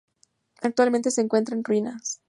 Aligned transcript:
Actualmente 0.63 1.11
se 1.11 1.21
encuentra 1.21 1.55
en 1.55 1.63
ruinas. 1.63 2.19